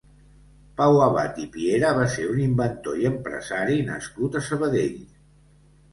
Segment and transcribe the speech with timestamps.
[0.79, 5.01] Pau Abad i Piera va ser un inventor i empresari nascut a Sabadell.